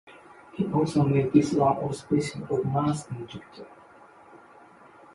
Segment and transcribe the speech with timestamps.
[0.55, 3.67] He also made visual observations of Mars and Jupiter.